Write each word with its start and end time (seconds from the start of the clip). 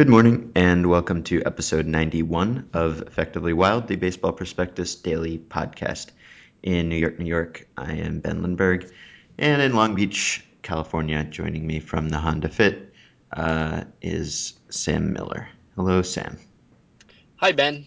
Good 0.00 0.08
morning, 0.08 0.52
and 0.54 0.86
welcome 0.86 1.24
to 1.24 1.42
episode 1.44 1.86
91 1.86 2.70
of 2.72 3.02
Effectively 3.02 3.52
Wild, 3.52 3.86
the 3.86 3.96
Baseball 3.96 4.32
Prospectus 4.32 4.94
Daily 4.94 5.36
Podcast. 5.36 6.06
In 6.62 6.88
New 6.88 6.96
York, 6.96 7.18
New 7.18 7.26
York, 7.26 7.68
I 7.76 7.96
am 7.96 8.20
Ben 8.20 8.40
Lindbergh, 8.40 8.90
and 9.36 9.60
in 9.60 9.74
Long 9.74 9.94
Beach, 9.94 10.42
California, 10.62 11.22
joining 11.24 11.66
me 11.66 11.80
from 11.80 12.08
the 12.08 12.16
Honda 12.16 12.48
Fit 12.48 12.94
uh, 13.34 13.84
is 14.00 14.54
Sam 14.70 15.12
Miller. 15.12 15.50
Hello, 15.76 16.00
Sam. 16.00 16.38
Hi, 17.36 17.52
Ben. 17.52 17.86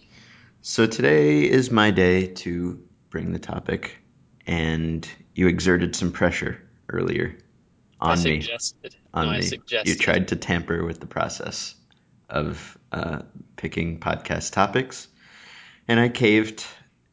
So 0.62 0.86
today 0.86 1.50
is 1.50 1.72
my 1.72 1.90
day 1.90 2.28
to 2.28 2.80
bring 3.10 3.34
the 3.34 3.40
topic, 3.40 3.98
and 4.46 5.10
you 5.34 5.48
exerted 5.48 5.96
some 5.96 6.12
pressure 6.12 6.62
earlier 6.90 7.36
on 8.00 8.20
I 8.20 8.24
me. 8.24 8.48
On 9.16 9.26
no, 9.26 9.32
I 9.32 9.38
me. 9.38 9.42
suggested. 9.42 9.90
You 9.90 9.96
tried 9.96 10.28
to 10.28 10.36
tamper 10.36 10.86
with 10.86 11.00
the 11.00 11.08
process 11.08 11.74
of 12.30 12.78
uh, 12.92 13.22
picking 13.56 14.00
podcast 14.00 14.54
topics, 14.54 15.08
and 15.88 16.00
I 16.00 16.10
caved, 16.10 16.66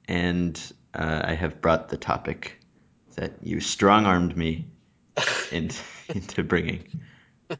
and 0.08 0.60
uh, 0.94 1.22
I 1.24 1.34
have 1.34 1.60
brought 1.60 1.88
the 1.88 1.96
topic 1.96 2.60
that 3.16 3.32
you 3.42 3.60
strong 3.60 4.06
armed 4.06 4.36
me 4.36 4.66
in, 5.52 5.70
into 6.08 6.42
bringing. 6.42 6.84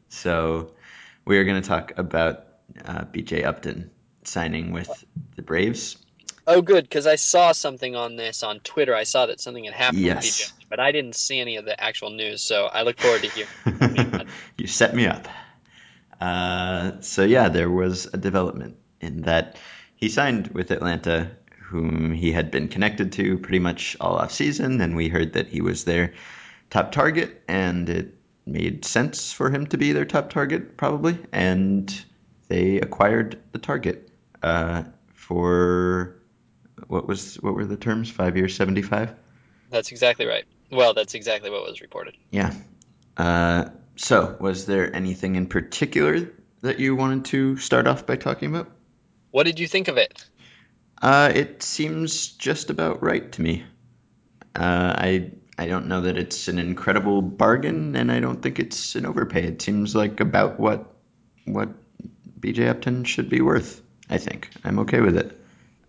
So 0.09 0.71
we 1.25 1.37
are 1.37 1.43
going 1.43 1.61
to 1.61 1.67
talk 1.67 1.93
about 1.97 2.45
uh, 2.85 3.05
BJ 3.05 3.45
Upton 3.45 3.91
signing 4.23 4.71
with 4.71 5.05
the 5.35 5.41
Braves. 5.41 5.97
Oh, 6.47 6.61
good, 6.61 6.83
because 6.83 7.05
I 7.05 7.15
saw 7.15 7.51
something 7.51 7.95
on 7.95 8.15
this 8.15 8.43
on 8.43 8.59
Twitter. 8.61 8.95
I 8.95 9.03
saw 9.03 9.27
that 9.27 9.39
something 9.39 9.63
had 9.65 9.73
happened 9.73 10.03
Yes. 10.03 10.15
with 10.15 10.23
BJ, 10.33 10.67
but 10.69 10.79
I 10.79 10.91
didn't 10.91 11.15
see 11.15 11.39
any 11.39 11.57
of 11.57 11.65
the 11.65 11.81
actual 11.81 12.09
news. 12.09 12.41
So 12.41 12.65
I 12.65 12.81
look 12.81 12.97
forward 12.97 13.21
to 13.21 13.29
hearing. 13.29 14.27
you 14.57 14.67
set 14.67 14.95
me 14.95 15.05
up. 15.05 15.27
Uh, 16.21 17.01
so 17.01 17.23
yeah, 17.23 17.49
there 17.49 17.69
was 17.69 18.05
a 18.13 18.17
development 18.17 18.77
in 19.01 19.23
that 19.23 19.57
he 19.95 20.07
signed 20.07 20.47
with 20.49 20.69
Atlanta, 20.69 21.31
whom 21.59 22.13
he 22.13 22.31
had 22.31 22.51
been 22.51 22.67
connected 22.67 23.11
to 23.13 23.39
pretty 23.39 23.59
much 23.59 23.97
all 23.99 24.15
off 24.17 24.31
season, 24.31 24.79
and 24.81 24.95
we 24.95 25.09
heard 25.09 25.33
that 25.33 25.47
he 25.47 25.61
was 25.61 25.83
their 25.83 26.13
top 26.69 26.91
target, 26.91 27.41
and 27.47 27.89
it 27.89 28.15
made 28.45 28.85
sense 28.85 29.33
for 29.33 29.49
him 29.49 29.65
to 29.67 29.77
be 29.77 29.91
their 29.93 30.05
top 30.05 30.29
target 30.29 30.77
probably, 30.77 31.17
and 31.31 32.03
they 32.49 32.79
acquired 32.79 33.41
the 33.51 33.59
target 33.59 34.09
uh, 34.43 34.83
for 35.13 36.17
what 36.87 37.07
was 37.07 37.35
what 37.35 37.55
were 37.55 37.65
the 37.65 37.77
terms? 37.77 38.11
Five 38.11 38.37
years, 38.37 38.55
seventy 38.55 38.81
five. 38.81 39.15
That's 39.69 39.91
exactly 39.91 40.25
right. 40.25 40.45
Well, 40.71 40.93
that's 40.93 41.15
exactly 41.15 41.49
what 41.49 41.63
was 41.63 41.81
reported. 41.81 42.15
Yeah. 42.29 42.53
Uh, 43.17 43.69
so, 44.01 44.35
was 44.39 44.65
there 44.65 44.95
anything 44.95 45.35
in 45.35 45.45
particular 45.45 46.31
that 46.61 46.79
you 46.79 46.95
wanted 46.95 47.25
to 47.25 47.57
start 47.57 47.85
off 47.85 48.07
by 48.07 48.15
talking 48.15 48.49
about? 48.49 48.71
What 49.29 49.43
did 49.43 49.59
you 49.59 49.67
think 49.67 49.89
of 49.89 49.97
it? 49.97 50.25
Uh, 50.99 51.31
it 51.33 51.61
seems 51.61 52.29
just 52.29 52.71
about 52.71 53.03
right 53.03 53.31
to 53.33 53.41
me. 53.43 53.63
Uh, 54.55 54.95
I 54.97 55.31
I 55.55 55.67
don't 55.67 55.85
know 55.85 56.01
that 56.01 56.17
it's 56.17 56.47
an 56.47 56.57
incredible 56.57 57.21
bargain, 57.21 57.95
and 57.95 58.11
I 58.11 58.19
don't 58.19 58.41
think 58.41 58.57
it's 58.57 58.95
an 58.95 59.05
overpay. 59.05 59.43
It 59.43 59.61
seems 59.61 59.95
like 59.95 60.19
about 60.19 60.59
what 60.59 60.91
what 61.45 61.69
BJ 62.39 62.69
Upton 62.69 63.03
should 63.03 63.29
be 63.29 63.41
worth. 63.41 63.83
I 64.09 64.17
think 64.17 64.49
I'm 64.63 64.79
okay 64.79 64.99
with 64.99 65.15
it. 65.15 65.39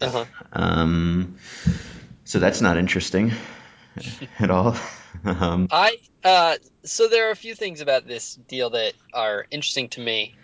Uh-huh. 0.02 0.26
Um, 0.52 1.36
so 2.24 2.40
that's 2.40 2.60
not 2.60 2.76
interesting 2.76 3.32
at 4.38 4.50
all. 4.50 4.76
um, 5.24 5.68
I 5.70 5.96
uh, 6.24 6.56
so 6.84 7.08
there 7.08 7.28
are 7.28 7.32
a 7.32 7.36
few 7.36 7.54
things 7.54 7.80
about 7.80 8.06
this 8.06 8.34
deal 8.34 8.70
that 8.70 8.94
are 9.12 9.46
interesting 9.50 9.88
to 9.90 10.00
me, 10.00 10.34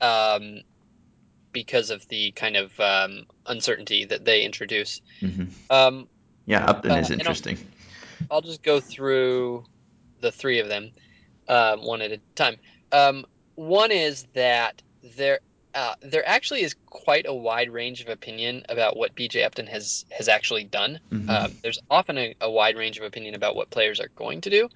um, 0.00 0.60
because 1.52 1.90
of 1.90 2.06
the 2.08 2.32
kind 2.32 2.56
of 2.56 2.78
um, 2.80 3.24
uncertainty 3.46 4.04
that 4.04 4.24
they 4.24 4.42
introduce. 4.42 5.00
mhm. 5.22 5.48
Um, 5.70 6.08
Yeah, 6.46 6.64
Upton 6.64 6.92
Uh, 6.92 6.96
is 6.96 7.10
and 7.10 7.22
I'll- 7.22 7.26
interesting. 7.28 7.58
I'll 8.30 8.42
just 8.42 8.62
go 8.62 8.80
through 8.80 9.64
the 10.20 10.32
three 10.32 10.58
of 10.60 10.68
them 10.68 10.92
um, 11.48 11.84
one 11.84 12.02
at 12.02 12.12
a 12.12 12.20
time. 12.34 12.56
Um, 12.92 13.24
one 13.54 13.90
is 13.92 14.26
that 14.34 14.82
there 15.16 15.40
uh, 15.76 15.94
there 16.00 16.26
actually 16.26 16.62
is 16.62 16.74
quite 16.86 17.26
a 17.28 17.34
wide 17.34 17.70
range 17.70 18.00
of 18.00 18.08
opinion 18.08 18.64
about 18.70 18.96
what 18.96 19.14
BJ 19.14 19.44
Upton 19.44 19.66
has 19.66 20.06
has 20.10 20.26
actually 20.26 20.64
done. 20.64 20.98
Mhm. 21.12 21.28
Um, 21.28 21.52
there's 21.62 21.78
often 21.90 22.16
a, 22.16 22.34
a 22.40 22.50
wide 22.50 22.76
range 22.78 22.96
of 22.98 23.04
opinion 23.04 23.34
about 23.34 23.54
what 23.54 23.68
players 23.68 24.00
are 24.00 24.08
going 24.16 24.40
to 24.40 24.50
do, 24.50 24.68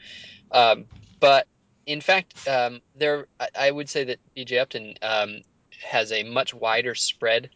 um, 0.53 0.85
but 1.19 1.47
in 1.87 2.03
fact, 2.03 2.47
um, 2.47 2.83
there 2.95 3.27
I, 3.41 3.49
I 3.59 3.71
would 3.71 3.89
say 3.89 4.05
that 4.05 4.19
BJ 4.37 4.59
Upton 4.61 4.95
um, 5.01 5.41
has 5.83 6.13
a 6.13 6.23
much 6.23 6.53
wider 6.53 6.95
spread 6.95 7.49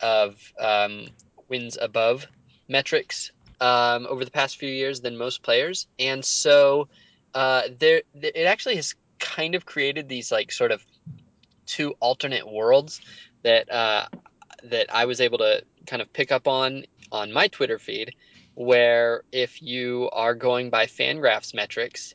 of 0.00 0.36
um, 0.60 1.08
wins 1.48 1.76
above 1.80 2.28
metrics 2.68 3.32
um, 3.60 4.06
over 4.08 4.24
the 4.24 4.30
past 4.30 4.56
few 4.56 4.70
years 4.70 5.00
than 5.00 5.18
most 5.18 5.42
players, 5.42 5.88
and 5.98 6.24
so 6.24 6.88
uh, 7.34 7.62
there 7.76 8.02
th- 8.20 8.34
it 8.36 8.46
actually 8.46 8.76
has 8.76 8.94
kind 9.18 9.56
of 9.56 9.66
created 9.66 10.08
these 10.08 10.30
like 10.30 10.52
sort 10.52 10.70
of 10.70 10.80
two 11.66 11.94
alternate 12.00 12.50
worlds 12.50 13.00
that 13.42 13.70
uh, 13.70 14.06
that 14.64 14.86
I 14.94 15.04
was 15.04 15.20
able 15.20 15.38
to 15.38 15.62
kind 15.86 16.02
of 16.02 16.12
pick 16.12 16.32
up 16.32 16.48
on 16.48 16.84
on 17.12 17.32
my 17.32 17.48
Twitter 17.48 17.78
feed, 17.78 18.14
where 18.54 19.22
if 19.32 19.60
you 19.62 20.08
are 20.12 20.34
going 20.34 20.70
by 20.70 20.86
Fangraphs 20.86 21.54
metrics, 21.54 22.14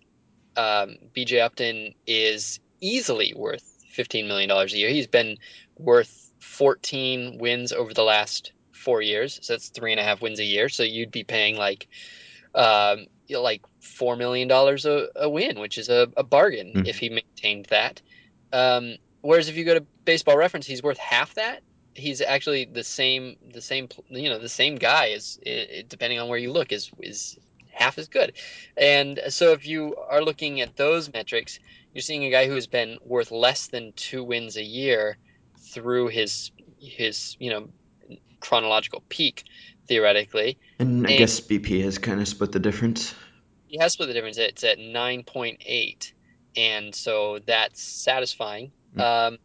um, 0.58 0.96
BJ 1.16 1.42
Upton 1.42 1.94
is 2.08 2.60
easily 2.82 3.34
worth 3.36 3.64
fifteen 3.92 4.28
million 4.28 4.50
dollars 4.50 4.74
a 4.74 4.78
year. 4.78 4.90
He's 4.90 5.08
been 5.08 5.38
worth 5.78 6.32
fourteen 6.40 7.38
wins 7.40 7.72
over 7.72 7.94
the 7.94 8.04
last 8.04 8.52
four 8.72 9.02
years, 9.02 9.40
so 9.42 9.54
that's 9.54 9.70
three 9.70 9.92
and 9.92 10.00
a 10.00 10.04
half 10.04 10.22
wins 10.22 10.40
a 10.40 10.44
year. 10.46 10.70
So 10.70 10.84
you'd 10.84 11.12
be 11.12 11.24
paying 11.24 11.56
like 11.58 11.88
um, 12.56 13.06
like 13.30 13.62
four 13.82 14.16
million 14.16 14.48
dollars 14.48 14.86
a 14.86 15.30
win, 15.30 15.60
which 15.60 15.78
is 15.78 15.90
a, 15.90 16.08
a 16.18 16.24
bargain 16.24 16.74
Mm. 16.76 16.88
if 16.88 16.98
he 16.98 17.10
maintained 17.10 17.66
that. 17.70 18.02
Um, 18.52 18.96
whereas 19.22 19.50
if 19.50 19.56
you 19.58 19.66
go 19.66 19.74
to 19.74 19.86
Baseball 20.06 20.38
Reference, 20.38 20.66
he's 20.66 20.84
worth 20.84 20.98
half 20.98 21.34
that. 21.36 21.62
He's 21.96 22.22
actually 22.22 22.66
the 22.66 22.84
same, 22.84 23.36
the 23.52 23.62
same, 23.62 23.90
you 24.10 24.30
know, 24.30 24.40
the 24.40 24.48
same 24.50 24.76
guy 24.76 25.08
is, 25.08 25.40
depending 25.88 26.20
on 26.20 26.28
where 26.30 26.38
you 26.38 26.52
look, 26.52 26.72
is 26.72 26.90
is 27.02 27.38
half 27.72 27.98
as 27.98 28.08
good. 28.08 28.34
And 28.78 29.20
so 29.30 29.52
if 29.54 29.66
you 29.68 29.96
are 30.10 30.22
looking 30.22 30.62
at 30.62 30.76
those 30.76 31.12
metrics, 31.12 31.60
you're 31.94 32.02
seeing 32.02 32.24
a 32.26 32.30
guy 32.32 32.48
who 32.48 32.56
has 32.56 32.68
been 32.68 32.98
worth 33.04 33.32
less 33.32 33.68
than 33.68 33.94
two 33.96 34.24
wins 34.24 34.56
a 34.58 34.64
year 34.64 35.18
through 35.74 36.08
his 36.08 36.52
his 36.80 37.36
you 37.40 37.50
know 37.50 37.70
chronological 38.40 39.04
peak, 39.10 39.44
theoretically. 39.88 40.58
And 40.80 41.06
I 41.06 41.10
And- 41.10 41.20
guess 41.20 41.40
BP 41.42 41.84
has 41.84 41.98
kind 41.98 42.22
of 42.22 42.28
split 42.28 42.52
the 42.52 42.60
difference. 42.60 43.14
He 43.68 43.78
has 43.80 43.94
split 43.94 44.08
the 44.08 44.14
difference. 44.14 44.38
It's 44.38 44.64
at 44.64 44.80
9.8, 44.80 46.14
and 46.56 46.96
so 46.96 47.40
that's 47.46 47.82
satisfying. 47.84 48.72
Mm. 48.96 49.02
Um, 49.02 49.38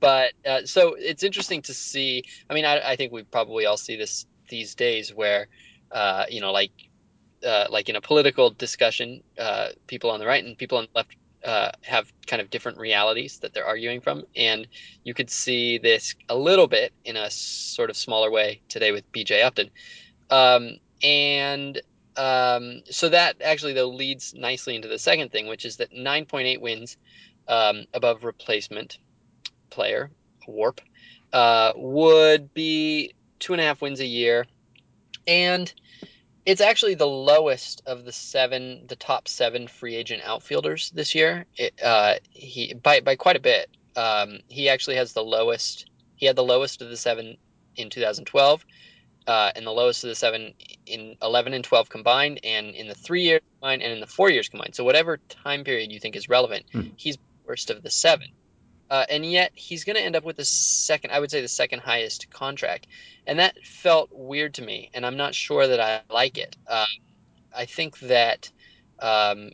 but 0.00 0.32
uh, 0.46 0.64
so 0.64 0.94
it's 0.98 1.22
interesting 1.22 1.62
to 1.62 1.74
see. 1.74 2.24
I 2.48 2.54
mean, 2.54 2.64
I, 2.64 2.92
I 2.92 2.96
think 2.96 3.12
we 3.12 3.22
probably 3.22 3.66
all 3.66 3.76
see 3.76 3.96
this 3.96 4.26
these 4.48 4.74
days, 4.74 5.14
where 5.14 5.48
uh, 5.90 6.24
you 6.28 6.40
know, 6.40 6.52
like 6.52 6.72
uh, 7.46 7.66
like 7.70 7.88
in 7.88 7.96
a 7.96 8.00
political 8.00 8.50
discussion, 8.50 9.22
uh, 9.38 9.68
people 9.86 10.10
on 10.10 10.20
the 10.20 10.26
right 10.26 10.44
and 10.44 10.56
people 10.56 10.78
on 10.78 10.84
the 10.84 10.98
left 10.98 11.16
uh, 11.44 11.70
have 11.82 12.12
kind 12.26 12.40
of 12.40 12.50
different 12.50 12.78
realities 12.78 13.38
that 13.40 13.52
they're 13.54 13.66
arguing 13.66 14.00
from, 14.00 14.24
and 14.36 14.66
you 15.04 15.14
could 15.14 15.30
see 15.30 15.78
this 15.78 16.14
a 16.28 16.36
little 16.36 16.66
bit 16.66 16.92
in 17.04 17.16
a 17.16 17.30
sort 17.30 17.90
of 17.90 17.96
smaller 17.96 18.30
way 18.30 18.60
today 18.68 18.92
with 18.92 19.10
B.J. 19.12 19.42
Upton, 19.42 19.70
um, 20.30 20.76
and 21.02 21.80
um, 22.16 22.82
so 22.90 23.08
that 23.08 23.36
actually 23.42 23.72
though 23.72 23.88
leads 23.88 24.34
nicely 24.34 24.76
into 24.76 24.88
the 24.88 24.98
second 24.98 25.32
thing, 25.32 25.46
which 25.46 25.64
is 25.64 25.78
that 25.78 25.92
9.8 25.92 26.60
wins 26.60 26.96
um, 27.48 27.84
above 27.92 28.24
replacement 28.24 28.98
player 29.70 30.10
warp 30.46 30.80
uh, 31.32 31.72
would 31.76 32.52
be 32.54 33.14
two 33.38 33.52
and 33.52 33.60
a 33.60 33.64
half 33.64 33.80
wins 33.80 34.00
a 34.00 34.06
year, 34.06 34.46
and 35.26 35.72
it's 36.44 36.60
actually 36.60 36.94
the 36.94 37.06
lowest 37.06 37.82
of 37.86 38.04
the 38.04 38.12
seven, 38.12 38.84
the 38.88 38.96
top 38.96 39.28
seven 39.28 39.68
free 39.68 39.94
agent 39.94 40.22
outfielders 40.24 40.90
this 40.90 41.14
year. 41.14 41.46
It, 41.56 41.74
uh, 41.82 42.14
he 42.30 42.74
by 42.74 43.00
by 43.00 43.16
quite 43.16 43.36
a 43.36 43.40
bit. 43.40 43.68
Um, 43.96 44.40
he 44.48 44.68
actually 44.68 44.96
has 44.96 45.12
the 45.12 45.22
lowest. 45.22 45.86
He 46.16 46.26
had 46.26 46.36
the 46.36 46.44
lowest 46.44 46.82
of 46.82 46.88
the 46.88 46.96
seven 46.96 47.36
in 47.76 47.90
2012, 47.90 48.64
uh, 49.26 49.50
and 49.56 49.66
the 49.66 49.70
lowest 49.70 50.04
of 50.04 50.08
the 50.08 50.14
seven 50.14 50.54
in 50.86 51.16
11 51.22 51.52
and 51.54 51.64
12 51.64 51.88
combined, 51.88 52.40
and 52.44 52.74
in 52.74 52.88
the 52.88 52.94
three 52.94 53.22
years 53.22 53.40
combined, 53.58 53.82
and 53.82 53.92
in 53.92 54.00
the 54.00 54.06
four 54.06 54.30
years 54.30 54.48
combined. 54.48 54.74
So 54.74 54.84
whatever 54.84 55.18
time 55.28 55.64
period 55.64 55.90
you 55.90 55.98
think 55.98 56.16
is 56.16 56.28
relevant, 56.28 56.66
Hmm. 56.72 56.88
he's 56.96 57.18
worst 57.52 57.70
of 57.70 57.82
the 57.82 57.90
seven. 57.90 58.28
Uh, 58.88 59.04
and 59.10 59.30
yet 59.30 59.52
he's 59.54 59.84
going 59.84 59.96
to 59.96 60.02
end 60.02 60.16
up 60.16 60.24
with 60.24 60.36
the 60.36 60.44
second, 60.44 61.10
I 61.10 61.20
would 61.20 61.30
say, 61.30 61.42
the 61.42 61.48
second 61.48 61.80
highest 61.80 62.30
contract, 62.30 62.86
and 63.26 63.38
that 63.38 63.54
felt 63.64 64.08
weird 64.10 64.54
to 64.54 64.62
me, 64.62 64.90
and 64.94 65.04
I'm 65.04 65.18
not 65.18 65.34
sure 65.34 65.66
that 65.66 65.80
I 65.80 66.00
like 66.12 66.38
it. 66.38 66.56
Uh, 66.66 66.86
I 67.54 67.66
think 67.66 67.98
that 68.00 68.50
um, 69.00 69.50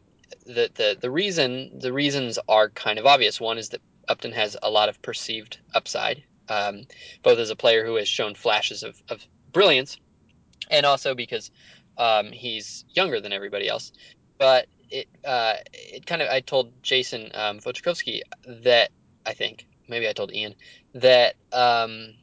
the 0.46 0.70
the 0.74 0.96
the 1.00 1.10
reason 1.10 1.78
the 1.80 1.92
reasons 1.92 2.38
are 2.48 2.68
kind 2.68 2.98
of 2.98 3.06
obvious. 3.06 3.40
One 3.40 3.58
is 3.58 3.70
that 3.70 3.80
Upton 4.08 4.32
has 4.32 4.56
a 4.62 4.70
lot 4.70 4.88
of 4.88 5.02
perceived 5.02 5.58
upside, 5.74 6.22
um, 6.48 6.82
both 7.22 7.38
as 7.38 7.50
a 7.50 7.56
player 7.56 7.84
who 7.84 7.96
has 7.96 8.08
shown 8.08 8.34
flashes 8.34 8.82
of, 8.82 9.00
of 9.08 9.24
brilliance, 9.52 9.98
and 10.70 10.86
also 10.86 11.14
because 11.14 11.50
um, 11.96 12.32
he's 12.32 12.84
younger 12.92 13.20
than 13.20 13.32
everybody 13.32 13.68
else. 13.68 13.92
But 14.38 14.66
it 14.90 15.08
uh, 15.24 15.54
it 15.72 16.06
kind 16.06 16.22
of 16.22 16.28
I 16.28 16.40
told 16.40 16.72
Jason 16.82 17.30
um, 17.34 17.58
Wojciechowski 17.58 18.20
that 18.64 18.90
I 19.26 19.34
think 19.34 19.66
maybe 19.88 20.08
I 20.08 20.12
told 20.12 20.32
Ian 20.32 20.54
that 20.94 21.34
um, 21.52 22.14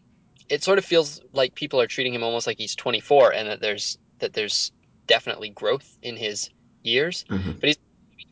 it 0.50 0.64
sort 0.64 0.78
of 0.78 0.86
feels 0.86 1.22
like 1.34 1.56
people 1.56 1.82
are 1.82 1.88
treating 1.88 2.14
him 2.14 2.24
almost 2.24 2.48
like 2.48 2.58
he's 2.58 2.76
24 2.76 3.34
and 3.34 3.50
that 3.50 3.62
there's 3.62 3.98
that 4.20 4.34
there's 4.34 4.72
definitely 5.08 5.50
growth 5.50 5.98
in 6.02 6.16
his 6.16 6.50
years, 6.84 7.26
Uh-huh. 7.30 7.54
but 7.60 7.68
he's 7.68 7.78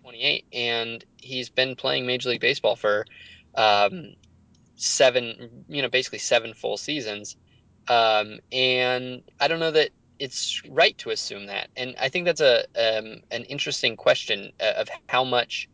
28 0.01 0.45
and 0.53 1.05
he's 1.17 1.49
been 1.49 1.75
playing 1.75 2.05
Major 2.05 2.29
League 2.29 2.41
Baseball 2.41 2.75
for 2.75 3.05
um, 3.55 4.13
seven, 4.75 5.65
you 5.67 5.81
know, 5.81 5.89
basically 5.89 6.19
seven 6.19 6.53
full 6.53 6.77
seasons. 6.77 7.35
Um, 7.87 8.39
and 8.51 9.23
I 9.39 9.47
don't 9.47 9.59
know 9.59 9.71
that 9.71 9.91
it's 10.23 10.61
right 10.69 10.97
to 10.99 11.09
assume 11.09 11.47
that. 11.47 11.69
And 11.75 11.95
I 11.99 12.07
think 12.07 12.23
that's 12.23 12.39
a 12.39 12.61
um, 12.85 13.23
an 13.29 13.43
interesting 13.43 13.97
question 13.97 14.53
uh, 14.61 14.73
of 14.77 14.87
how 15.09 15.25
much 15.25 15.67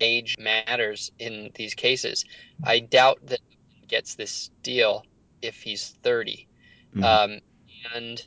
age 0.00 0.36
matters 0.38 1.12
in 1.18 1.50
these 1.54 1.74
cases. 1.74 2.24
I 2.64 2.78
doubt 2.78 3.18
that 3.26 3.40
he 3.68 3.86
gets 3.86 4.14
this 4.14 4.50
deal 4.62 5.04
if 5.42 5.56
he's 5.60 5.90
30. 6.02 6.48
Mhm. 6.96 7.04
Um, 7.04 7.40
and 7.94 8.26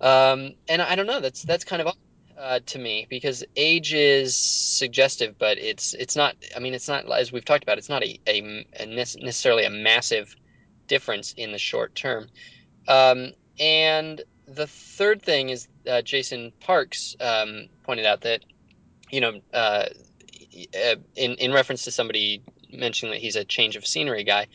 um, 0.00 0.54
and 0.68 0.82
I 0.82 0.96
don't 0.96 1.06
know. 1.06 1.20
That's 1.20 1.42
that's 1.42 1.64
kind 1.64 1.80
of 1.80 1.86
odd, 1.86 1.96
uh, 2.36 2.60
to 2.66 2.78
me 2.80 3.06
because 3.08 3.44
age 3.54 3.94
is 3.94 4.36
suggestive, 4.36 5.38
but 5.38 5.58
it's 5.58 5.94
it's 5.94 6.16
not. 6.16 6.34
I 6.56 6.58
mean, 6.58 6.74
it's 6.74 6.88
not 6.88 7.08
as 7.12 7.30
we've 7.30 7.44
talked 7.44 7.62
about. 7.62 7.78
It's 7.78 7.88
not 7.88 8.02
a, 8.02 8.18
a, 8.26 8.66
a 8.80 8.86
necessarily 8.86 9.64
a 9.64 9.70
massive 9.70 10.34
difference 10.88 11.34
in 11.34 11.52
the 11.52 11.58
short 11.58 11.94
term. 11.94 12.26
Um, 12.88 13.32
and 13.60 14.22
the 14.46 14.66
third 14.66 15.22
thing 15.22 15.50
is 15.50 15.68
uh, 15.88 16.02
Jason 16.02 16.52
Parks 16.60 17.16
um, 17.20 17.68
pointed 17.82 18.06
out 18.06 18.22
that 18.22 18.44
you 19.10 19.20
know 19.20 19.40
uh, 19.52 19.86
in 21.14 21.34
in 21.34 21.52
reference 21.52 21.84
to 21.84 21.90
somebody 21.90 22.42
mentioning 22.72 23.12
that 23.12 23.20
he's 23.20 23.36
a 23.36 23.44
change 23.44 23.76
of 23.76 23.86
scenery 23.86 24.24
guy 24.24 24.46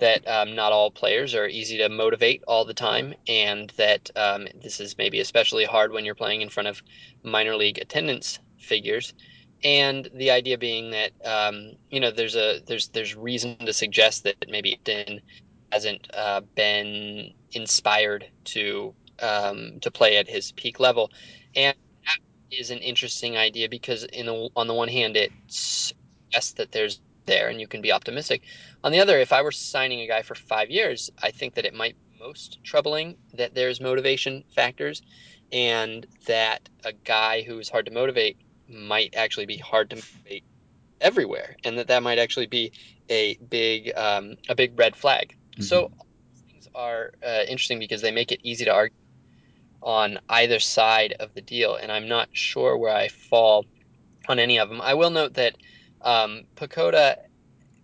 that 0.00 0.26
um, 0.26 0.54
not 0.56 0.72
all 0.72 0.90
players 0.90 1.34
are 1.34 1.46
easy 1.46 1.78
to 1.78 1.88
motivate 1.88 2.42
all 2.48 2.64
the 2.64 2.74
time, 2.74 3.14
and 3.28 3.70
that 3.76 4.10
um, 4.16 4.48
this 4.60 4.80
is 4.80 4.98
maybe 4.98 5.20
especially 5.20 5.64
hard 5.64 5.92
when 5.92 6.04
you're 6.04 6.14
playing 6.14 6.40
in 6.40 6.48
front 6.48 6.68
of 6.68 6.82
minor 7.22 7.54
league 7.54 7.78
attendance 7.78 8.38
figures. 8.58 9.14
And 9.62 10.08
the 10.12 10.32
idea 10.32 10.58
being 10.58 10.90
that 10.90 11.12
um, 11.24 11.72
you 11.90 12.00
know 12.00 12.10
there's 12.10 12.36
a 12.36 12.60
there's 12.66 12.88
there's 12.88 13.14
reason 13.14 13.56
to 13.58 13.72
suggest 13.72 14.24
that 14.24 14.36
maybe 14.48 14.74
Upton 14.74 15.20
hasn't 15.70 16.08
uh, 16.14 16.40
been 16.56 17.32
inspired 17.52 18.26
to 18.44 18.94
um, 19.22 19.78
to 19.80 19.90
play 19.90 20.16
at 20.16 20.28
his 20.28 20.52
peak 20.52 20.80
level, 20.80 21.10
and 21.54 21.76
that 22.06 22.18
is 22.50 22.70
an 22.70 22.78
interesting 22.78 23.36
idea 23.36 23.68
because 23.68 24.04
in 24.04 24.26
the, 24.26 24.50
on 24.56 24.66
the 24.66 24.74
one 24.74 24.88
hand 24.88 25.16
it 25.16 25.32
suggests 25.46 26.52
that 26.54 26.72
there's 26.72 27.00
there 27.26 27.48
and 27.48 27.60
you 27.60 27.68
can 27.68 27.80
be 27.80 27.92
optimistic. 27.92 28.42
On 28.84 28.92
the 28.92 29.00
other, 29.00 29.18
if 29.18 29.32
I 29.32 29.42
were 29.42 29.52
signing 29.52 30.00
a 30.00 30.06
guy 30.06 30.22
for 30.22 30.34
five 30.34 30.70
years, 30.70 31.10
I 31.22 31.30
think 31.30 31.54
that 31.54 31.64
it 31.64 31.74
might 31.74 31.94
be 31.94 32.18
most 32.18 32.62
troubling 32.64 33.16
that 33.34 33.54
there's 33.54 33.80
motivation 33.80 34.44
factors 34.54 35.02
and 35.52 36.06
that 36.26 36.68
a 36.84 36.92
guy 36.92 37.42
who 37.42 37.58
is 37.58 37.68
hard 37.68 37.86
to 37.86 37.92
motivate 37.92 38.38
might 38.68 39.14
actually 39.16 39.46
be 39.46 39.56
hard 39.56 39.90
to 39.90 39.96
motivate 39.96 40.44
everywhere 41.00 41.56
and 41.64 41.76
that 41.76 41.88
that 41.88 42.02
might 42.02 42.18
actually 42.18 42.46
be 42.46 42.72
a 43.08 43.36
big 43.50 43.92
um, 43.96 44.36
a 44.48 44.54
big 44.54 44.78
red 44.78 44.96
flag. 44.96 45.36
So 45.60 45.82
all 45.82 46.06
these 46.32 46.42
things 46.50 46.68
are 46.74 47.12
uh, 47.26 47.42
interesting 47.48 47.78
because 47.78 48.00
they 48.00 48.10
make 48.10 48.32
it 48.32 48.40
easy 48.42 48.64
to 48.64 48.72
argue 48.72 48.96
on 49.82 50.18
either 50.28 50.58
side 50.58 51.14
of 51.20 51.34
the 51.34 51.42
deal, 51.42 51.76
and 51.76 51.90
I'm 51.90 52.08
not 52.08 52.28
sure 52.32 52.76
where 52.76 52.94
I 52.94 53.08
fall 53.08 53.66
on 54.28 54.38
any 54.38 54.58
of 54.58 54.68
them. 54.68 54.80
I 54.80 54.94
will 54.94 55.10
note 55.10 55.34
that 55.34 55.56
um, 56.00 56.42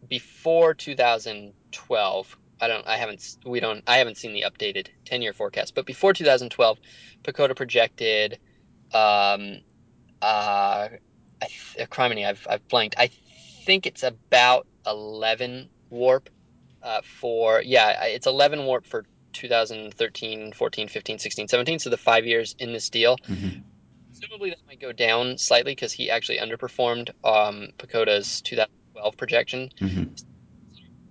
before 0.08 0.74
2012 0.74 2.38
i 2.60 2.68
don't 2.68 2.86
i 2.86 2.96
haven't 2.96 3.36
we 3.44 3.60
don't 3.60 3.82
i 3.86 3.98
haven't 3.98 4.16
seen 4.16 4.32
the 4.32 4.44
updated 4.46 4.88
10 5.04 5.22
year 5.22 5.32
forecast 5.32 5.74
but 5.74 5.86
before 5.86 6.12
2012 6.12 6.78
PECOTA 7.24 7.54
projected 7.54 8.38
um 8.92 9.58
uh 10.22 10.88
I, 11.40 11.48
uh, 11.80 11.86
criminy 11.86 12.26
i've 12.26 12.46
i've 12.48 12.66
blanked 12.68 12.96
i 12.98 13.10
think 13.64 13.86
it's 13.86 14.02
about 14.02 14.66
11 14.86 15.68
warp 15.90 16.30
uh 16.82 17.02
for 17.02 17.62
yeah 17.62 18.04
it's 18.04 18.26
11 18.26 18.64
warp 18.64 18.86
for 18.86 19.04
2013 19.38 20.52
14 20.52 20.88
15 20.88 21.18
16 21.18 21.48
17 21.48 21.78
so 21.78 21.90
the 21.90 21.96
five 21.96 22.26
years 22.26 22.54
in 22.58 22.72
this 22.72 22.90
deal 22.90 23.16
Mhm. 23.28 23.62
presumably 24.10 24.50
that 24.50 24.58
might 24.66 24.80
go 24.80 24.92
down 24.92 25.38
slightly 25.38 25.72
because 25.72 25.92
he 25.92 26.10
actually 26.10 26.38
underperformed 26.38 27.10
um 27.24 27.68
PECOTA's 27.78 28.42
2012 28.42 29.16
projection 29.16 29.70
Mhm. 29.80 30.16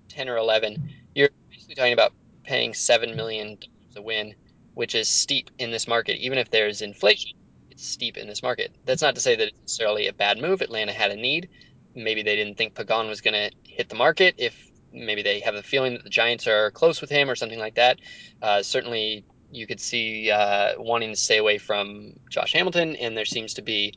10 0.10 0.30
or 0.30 0.38
11, 0.38 0.78
you're 1.14 1.30
basically 1.52 1.76
talking 1.76 1.94
about 1.94 2.14
paying 2.44 2.72
$7 2.74 3.16
million 3.16 3.58
a 3.96 4.02
win, 4.02 4.34
which 4.74 4.96
is 4.96 5.08
steep 5.08 5.50
in 5.60 5.70
this 5.70 5.88
market. 5.88 6.18
Even 6.18 6.38
if 6.38 6.50
there's 6.50 6.82
inflation, 6.82 7.32
it's 7.70 7.88
steep 7.88 8.18
in 8.18 8.28
this 8.28 8.42
market. 8.42 8.72
That's 8.86 9.02
not 9.02 9.16
to 9.16 9.22
say 9.22 9.36
that 9.36 9.48
it's 9.48 9.60
necessarily 9.62 10.08
a 10.08 10.14
bad 10.14 10.40
move. 10.40 10.62
Atlanta 10.62 10.94
had 10.94 11.12
a 11.12 11.16
need. 11.16 11.50
Maybe 11.94 12.24
they 12.24 12.36
didn't 12.36 12.58
think 12.58 12.74
Pagan 12.74 13.08
was 13.08 13.22
going 13.22 13.34
to 13.34 13.52
hit 13.64 13.90
the 13.90 13.96
market. 13.96 14.36
If 14.38 14.67
maybe 14.92 15.22
they 15.22 15.40
have 15.42 15.56
a 15.56 15.64
feeling 15.64 15.94
that 15.94 16.04
the 16.04 16.10
Giants 16.10 16.48
are 16.48 16.72
close 16.72 17.02
with 17.02 17.10
him 17.10 17.30
or 17.30 17.36
something 17.36 17.60
like 17.60 17.76
that. 17.76 18.00
Uh, 18.42 18.62
certainly, 18.64 19.26
you 19.52 19.66
could 19.68 19.80
see 19.80 20.30
uh, 20.32 20.74
wanting 20.78 21.10
to 21.12 21.16
stay 21.16 21.38
away 21.38 21.58
from 21.58 22.14
Josh 22.30 22.54
Hamilton, 22.54 22.96
and 22.98 23.16
there 23.18 23.26
seems 23.26 23.54
to 23.56 23.62
be 23.62 23.94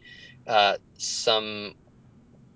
uh, 0.46 0.76
some 0.98 1.75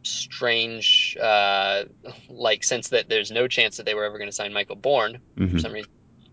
strange 0.03 1.17
uh, 1.21 1.85
like 2.29 2.63
sense 2.65 2.89
that 2.89 3.09
there's 3.09 3.31
no 3.31 3.49
chance 3.49 3.77
that 3.77 3.87
they 3.87 3.95
were 3.95 4.05
ever 4.05 4.19
going 4.19 4.29
to 4.29 4.35
sign 4.37 4.53
Michael 4.53 4.77
Bourn 4.77 5.21
for 5.37 5.45
Mhm. 5.45 5.61
some 5.61 5.73
reason. 5.73 5.91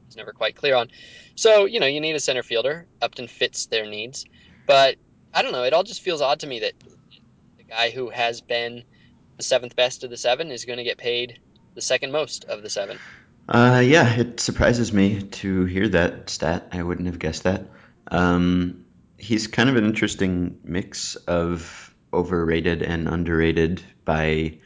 It's 0.07 0.17
never 0.17 0.33
quite 0.33 0.55
clear 0.55 0.75
on. 0.75 0.89
So 1.35 1.65
you 1.65 1.79
know 1.79 1.85
you 1.85 2.01
need 2.01 2.15
a 2.15 2.19
center 2.19 2.43
fielder. 2.43 2.85
Upton 3.01 3.27
fits 3.27 3.67
their 3.67 3.85
needs, 3.85 4.25
but 4.67 4.97
I 5.33 5.41
don't 5.41 5.53
know. 5.53 5.63
It 5.63 5.73
all 5.73 5.83
just 5.83 6.01
feels 6.01 6.21
odd 6.21 6.41
to 6.41 6.47
me 6.47 6.59
that 6.59 6.73
the 7.57 7.63
guy 7.63 7.91
who 7.91 8.09
has 8.09 8.41
been 8.41 8.83
the 9.37 9.43
seventh 9.43 9.75
best 9.77 10.03
of 10.03 10.09
the 10.09 10.17
seven 10.17 10.51
is 10.51 10.65
going 10.65 10.77
to 10.77 10.83
get 10.83 10.97
paid 10.97 11.39
the 11.73 11.81
second 11.81 12.11
most 12.11 12.45
of 12.45 12.61
the 12.61 12.69
seven. 12.69 12.97
Uh, 13.47 13.81
yeah, 13.83 14.13
it 14.15 14.39
surprises 14.39 14.93
me 14.93 15.23
to 15.23 15.65
hear 15.65 15.89
that 15.89 16.29
stat. 16.29 16.67
I 16.71 16.83
wouldn't 16.83 17.07
have 17.07 17.19
guessed 17.19 17.43
that. 17.43 17.67
Um, 18.09 18.85
he's 19.17 19.47
kind 19.47 19.69
of 19.69 19.75
an 19.75 19.85
interesting 19.85 20.59
mix 20.63 21.15
of 21.15 21.93
overrated 22.13 22.81
and 22.81 23.07
underrated 23.07 23.81
by, 24.05 24.57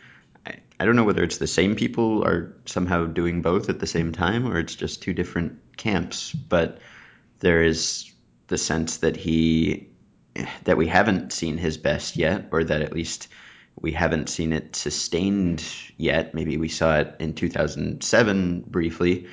I, 0.45 0.55
I 0.79 0.85
don't 0.85 0.95
know 0.95 1.03
whether 1.03 1.23
it's 1.23 1.37
the 1.37 1.47
same 1.47 1.75
people 1.75 2.23
are 2.23 2.55
somehow 2.65 3.05
doing 3.05 3.41
both 3.41 3.69
at 3.69 3.79
the 3.79 3.87
same 3.87 4.11
time 4.11 4.47
or 4.47 4.59
it's 4.59 4.75
just 4.75 5.01
two 5.01 5.13
different 5.13 5.77
camps, 5.77 6.31
but 6.31 6.79
there 7.39 7.63
is 7.63 8.11
the 8.47 8.57
sense 8.57 8.97
that 8.97 9.15
he, 9.15 9.89
that 10.63 10.77
we 10.77 10.87
haven't 10.87 11.33
seen 11.33 11.57
his 11.57 11.77
best 11.77 12.17
yet, 12.17 12.49
or 12.51 12.63
that 12.63 12.81
at 12.81 12.93
least 12.93 13.27
we 13.79 13.91
haven't 13.91 14.29
seen 14.29 14.53
it 14.53 14.75
sustained 14.75 15.63
yet. 15.97 16.33
Maybe 16.33 16.57
we 16.57 16.69
saw 16.69 16.99
it 16.99 17.15
in 17.19 17.33
2007 17.33 18.63
briefly, 18.67 19.27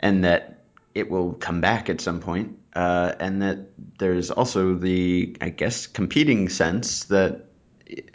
and 0.00 0.24
that 0.24 0.64
it 0.94 1.10
will 1.10 1.32
come 1.32 1.60
back 1.60 1.88
at 1.90 2.00
some 2.00 2.20
point. 2.20 2.58
Uh, 2.74 3.14
and 3.20 3.42
that 3.42 3.68
there's 3.98 4.30
also 4.30 4.74
the, 4.74 5.36
I 5.40 5.50
guess, 5.50 5.86
competing 5.86 6.48
sense 6.48 7.04
that 7.04 7.46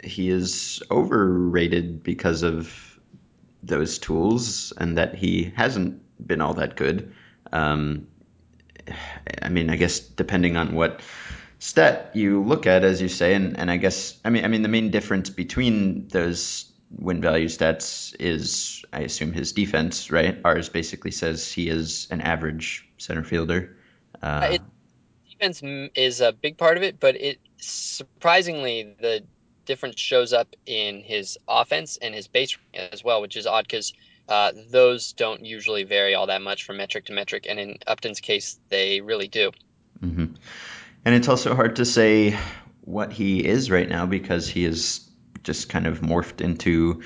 he 0.04 0.28
is 0.28 0.82
overrated 0.90 2.02
because 2.02 2.42
of 2.42 2.98
those 3.62 3.98
tools 3.98 4.72
and 4.76 4.98
that 4.98 5.14
he 5.14 5.52
hasn't 5.56 6.02
been 6.24 6.40
all 6.40 6.54
that 6.54 6.76
good. 6.76 7.14
Um, 7.52 8.08
I 9.42 9.48
mean, 9.48 9.70
I 9.70 9.76
guess 9.76 10.00
depending 10.00 10.56
on 10.56 10.74
what 10.74 11.00
stat 11.60 12.10
you 12.14 12.42
look 12.42 12.66
at, 12.66 12.82
as 12.82 13.00
you 13.00 13.08
say, 13.08 13.34
and, 13.34 13.56
and 13.56 13.70
I 13.70 13.76
guess 13.76 14.18
I 14.24 14.30
mean 14.30 14.44
I 14.44 14.48
mean 14.48 14.62
the 14.62 14.68
main 14.68 14.90
difference 14.90 15.30
between 15.30 16.08
those 16.08 16.70
win 16.90 17.20
value 17.20 17.46
stats 17.46 18.16
is 18.18 18.84
I 18.92 19.00
assume 19.00 19.32
his 19.32 19.52
defense, 19.52 20.10
right? 20.10 20.40
Ours 20.44 20.68
basically 20.68 21.12
says 21.12 21.52
he 21.52 21.68
is 21.68 22.08
an 22.10 22.20
average 22.20 22.88
center 22.98 23.22
fielder. 23.22 23.76
Uh, 24.20 24.48
it, 24.54 24.62
defense 25.30 25.62
is 25.94 26.20
a 26.20 26.32
big 26.32 26.58
part 26.58 26.76
of 26.76 26.82
it, 26.82 26.98
but 26.98 27.14
it 27.14 27.38
surprisingly 27.58 28.96
the 29.00 29.22
difference 29.66 30.00
shows 30.00 30.32
up 30.32 30.56
in 30.66 31.00
his 31.00 31.38
offense 31.46 31.98
and 32.00 32.14
his 32.14 32.26
base 32.26 32.58
as 32.74 33.04
well, 33.04 33.20
which 33.20 33.36
is 33.36 33.46
odd 33.46 33.64
because 33.68 33.92
uh, 34.28 34.52
those 34.70 35.12
don't 35.12 35.44
usually 35.44 35.84
vary 35.84 36.14
all 36.14 36.26
that 36.26 36.42
much 36.42 36.64
from 36.64 36.78
metric 36.78 37.04
to 37.04 37.12
metric, 37.12 37.46
and 37.48 37.60
in 37.60 37.76
Upton's 37.86 38.20
case, 38.20 38.58
they 38.68 39.00
really 39.00 39.28
do. 39.28 39.52
And 41.04 41.14
it's 41.14 41.28
also 41.28 41.54
hard 41.54 41.76
to 41.76 41.84
say 41.84 42.36
what 42.82 43.12
he 43.12 43.44
is 43.44 43.70
right 43.70 43.88
now 43.88 44.06
because 44.06 44.48
he 44.48 44.64
is 44.64 45.08
just 45.42 45.68
kind 45.68 45.86
of 45.86 46.00
morphed 46.00 46.40
into 46.40 47.02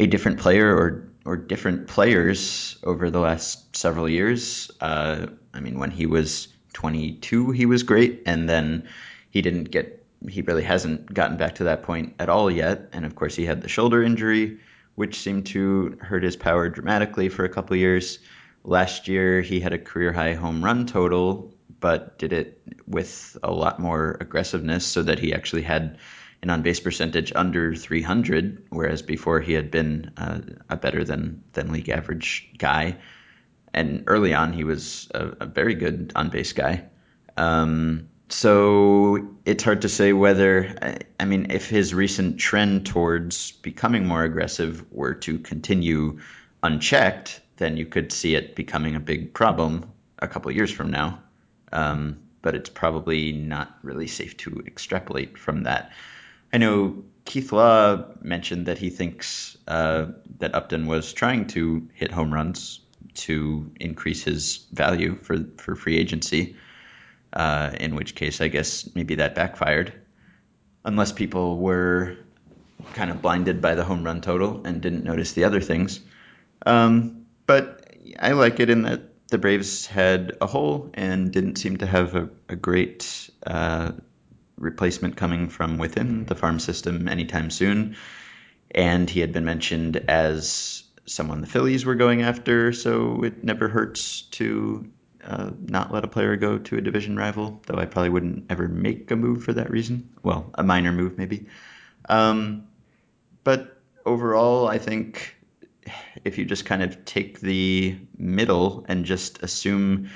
a 0.00 0.06
different 0.06 0.38
player 0.38 0.74
or 0.74 1.08
or 1.24 1.36
different 1.36 1.88
players 1.88 2.78
over 2.84 3.10
the 3.10 3.20
last 3.20 3.76
several 3.76 4.08
years. 4.08 4.70
Uh, 4.80 5.26
I 5.52 5.60
mean, 5.60 5.78
when 5.78 5.90
he 5.90 6.06
was 6.06 6.48
22, 6.72 7.50
he 7.50 7.66
was 7.66 7.82
great, 7.82 8.22
and 8.24 8.48
then 8.48 8.88
he 9.28 9.42
didn't 9.42 9.64
get. 9.64 10.06
He 10.26 10.40
really 10.40 10.62
hasn't 10.62 11.12
gotten 11.12 11.36
back 11.36 11.56
to 11.56 11.64
that 11.64 11.82
point 11.82 12.14
at 12.18 12.30
all 12.30 12.50
yet. 12.50 12.88
And 12.92 13.04
of 13.04 13.14
course, 13.14 13.36
he 13.36 13.44
had 13.44 13.60
the 13.60 13.68
shoulder 13.68 14.02
injury, 14.02 14.58
which 14.94 15.20
seemed 15.20 15.46
to 15.46 15.98
hurt 16.00 16.22
his 16.22 16.34
power 16.34 16.68
dramatically 16.70 17.28
for 17.28 17.44
a 17.44 17.48
couple 17.48 17.76
years. 17.76 18.18
Last 18.64 19.06
year, 19.06 19.42
he 19.42 19.60
had 19.60 19.74
a 19.74 19.78
career 19.78 20.12
high 20.12 20.32
home 20.32 20.64
run 20.64 20.86
total, 20.86 21.54
but 21.80 22.18
did 22.18 22.32
it 22.32 22.60
with 22.86 23.36
a 23.42 23.50
lot 23.50 23.78
more 23.78 24.16
aggressiveness 24.20 24.86
so 24.86 25.02
that 25.02 25.18
he 25.18 25.32
actually 25.32 25.62
had 25.62 25.98
an 26.42 26.50
on 26.50 26.62
base 26.62 26.80
percentage 26.80 27.32
under 27.34 27.74
300, 27.74 28.66
whereas 28.70 29.02
before 29.02 29.40
he 29.40 29.52
had 29.52 29.70
been 29.70 30.12
uh, 30.16 30.40
a 30.68 30.76
better 30.76 31.04
than, 31.04 31.42
than 31.52 31.72
league 31.72 31.88
average 31.88 32.48
guy. 32.58 32.96
And 33.74 34.04
early 34.06 34.34
on, 34.34 34.52
he 34.52 34.64
was 34.64 35.08
a, 35.14 35.32
a 35.40 35.46
very 35.46 35.74
good 35.74 36.12
on 36.14 36.30
base 36.30 36.52
guy. 36.52 36.84
Um, 37.36 38.08
so 38.28 39.36
it's 39.44 39.64
hard 39.64 39.82
to 39.82 39.88
say 39.88 40.12
whether, 40.12 40.98
I 41.18 41.24
mean, 41.24 41.50
if 41.50 41.68
his 41.68 41.94
recent 41.94 42.38
trend 42.38 42.86
towards 42.86 43.52
becoming 43.52 44.06
more 44.06 44.22
aggressive 44.22 44.84
were 44.92 45.14
to 45.14 45.38
continue 45.38 46.20
unchecked, 46.62 47.40
then 47.56 47.76
you 47.76 47.86
could 47.86 48.12
see 48.12 48.34
it 48.34 48.54
becoming 48.54 48.96
a 48.96 49.00
big 49.00 49.32
problem 49.32 49.92
a 50.18 50.28
couple 50.28 50.50
of 50.50 50.56
years 50.56 50.70
from 50.70 50.90
now. 50.90 51.22
Um, 51.72 52.20
but 52.42 52.54
it's 52.54 52.70
probably 52.70 53.32
not 53.32 53.76
really 53.82 54.06
safe 54.06 54.36
to 54.38 54.62
extrapolate 54.66 55.38
from 55.38 55.64
that. 55.64 55.92
I 56.52 56.58
know 56.58 57.04
Keith 57.24 57.52
Law 57.52 58.04
mentioned 58.22 58.66
that 58.66 58.78
he 58.78 58.90
thinks 58.90 59.58
uh, 59.66 60.06
that 60.38 60.54
Upton 60.54 60.86
was 60.86 61.12
trying 61.12 61.46
to 61.48 61.88
hit 61.92 62.10
home 62.10 62.32
runs 62.32 62.80
to 63.14 63.70
increase 63.80 64.22
his 64.22 64.66
value 64.72 65.18
for 65.22 65.44
for 65.58 65.74
free 65.76 65.98
agency. 65.98 66.56
Uh, 67.30 67.70
in 67.78 67.94
which 67.94 68.14
case, 68.14 68.40
I 68.40 68.48
guess 68.48 68.88
maybe 68.94 69.16
that 69.16 69.34
backfired, 69.34 69.92
unless 70.84 71.12
people 71.12 71.58
were 71.58 72.16
kind 72.94 73.10
of 73.10 73.20
blinded 73.20 73.60
by 73.60 73.74
the 73.74 73.84
home 73.84 74.02
run 74.02 74.22
total 74.22 74.62
and 74.64 74.80
didn't 74.80 75.04
notice 75.04 75.32
the 75.32 75.44
other 75.44 75.60
things. 75.60 76.00
Um, 76.64 77.26
but 77.46 77.94
I 78.18 78.32
like 78.32 78.60
it 78.60 78.70
in 78.70 78.82
that 78.82 79.07
the 79.28 79.38
Braves 79.38 79.86
had 79.86 80.36
a 80.40 80.46
hole 80.46 80.90
and 80.94 81.30
didn't 81.30 81.56
seem 81.56 81.78
to 81.78 81.86
have 81.86 82.14
a, 82.14 82.30
a 82.48 82.56
great 82.56 83.30
uh, 83.46 83.92
replacement 84.56 85.16
coming 85.16 85.48
from 85.48 85.78
within 85.78 86.24
the 86.24 86.34
farm 86.34 86.58
system 86.58 87.08
anytime 87.08 87.50
soon. 87.50 87.96
And 88.70 89.08
he 89.08 89.20
had 89.20 89.32
been 89.32 89.44
mentioned 89.44 89.96
as 90.08 90.82
someone 91.06 91.40
the 91.40 91.46
Phillies 91.46 91.84
were 91.84 91.94
going 91.94 92.22
after, 92.22 92.72
so 92.72 93.22
it 93.22 93.42
never 93.42 93.68
hurts 93.68 94.22
to 94.22 94.90
uh, 95.24 95.50
not 95.60 95.92
let 95.92 96.04
a 96.04 96.08
player 96.08 96.36
go 96.36 96.58
to 96.58 96.76
a 96.76 96.80
division 96.80 97.16
rival, 97.16 97.62
though 97.66 97.78
I 97.78 97.86
probably 97.86 98.10
wouldn't 98.10 98.46
ever 98.50 98.68
make 98.68 99.10
a 99.10 99.16
move 99.16 99.44
for 99.44 99.52
that 99.54 99.70
reason. 99.70 100.10
Well, 100.22 100.50
a 100.54 100.62
minor 100.62 100.92
move 100.92 101.18
maybe. 101.18 101.46
Um, 102.08 102.68
but 103.44 103.78
overall, 104.04 104.68
I 104.68 104.78
think 104.78 105.37
if 106.24 106.38
you 106.38 106.44
just 106.44 106.64
kind 106.64 106.82
of 106.82 107.04
take 107.04 107.40
the 107.40 107.96
middle 108.16 108.84
and 108.88 109.04
just 109.04 109.42
assume 109.42 110.10